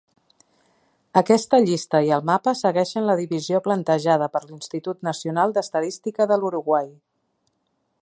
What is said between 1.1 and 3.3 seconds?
Aquesta llista i el mapa segueixen la